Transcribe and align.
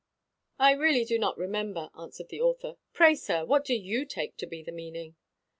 "I 0.57 0.71
really 0.71 1.05
do 1.05 1.19
not 1.19 1.37
remember," 1.37 1.91
answered 1.95 2.29
the 2.29 2.41
author. 2.41 2.77
"Pray, 2.91 3.13
sir, 3.13 3.45
what 3.45 3.63
do 3.63 3.75
you 3.75 4.03
take 4.03 4.35
to 4.37 4.47
be 4.47 4.63
the 4.63 4.71
meaning?" 4.71 5.15